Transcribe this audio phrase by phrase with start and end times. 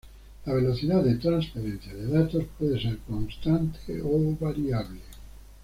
[0.47, 5.01] La velocidad de transferencia de datos puede ser constante o variable.